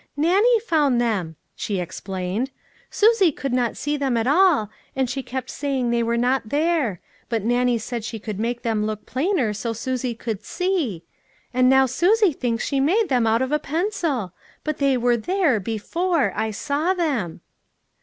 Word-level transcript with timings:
"Nannie 0.17 0.59
found 0.61 0.99
them," 0.99 1.35
she 1.55 1.79
ex 1.79 1.99
plained;" 2.01 2.49
Susie 2.89 3.31
could 3.31 3.53
not 3.53 3.77
see 3.77 3.97
them 3.97 4.17
at 4.17 4.25
all, 4.25 4.71
and 4.95 5.07
she 5.07 5.21
kept 5.21 5.51
saying 5.51 5.91
they 5.91 6.01
were 6.01 6.17
not 6.17 6.49
there; 6.49 6.99
but 7.29 7.43
Nan 7.43 7.67
nie 7.67 7.77
said 7.77 8.03
she 8.03 8.19
would 8.25 8.39
make 8.39 8.63
them 8.63 8.83
look 8.87 9.05
plainer 9.05 9.53
so 9.53 9.73
Susie 9.73 10.15
could 10.15 10.43
see, 10.43 11.03
and 11.53 11.69
now 11.69 11.85
Susie 11.85 12.33
thinks 12.33 12.65
she 12.65 12.79
made 12.79 13.09
them 13.09 13.27
out 13.27 13.43
of 13.43 13.51
a 13.51 13.59
pencil; 13.59 14.33
but 14.63 14.79
they 14.79 14.97
were 14.97 15.17
there, 15.17 15.59
be 15.59 15.77
fore, 15.77 16.33
I 16.35 16.49
saw 16.49 16.95
them." 16.95 17.41